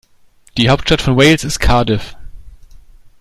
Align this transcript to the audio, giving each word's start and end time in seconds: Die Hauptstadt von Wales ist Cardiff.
Die 0.57 0.71
Hauptstadt 0.71 1.03
von 1.03 1.15
Wales 1.15 1.43
ist 1.43 1.59
Cardiff. 1.59 2.15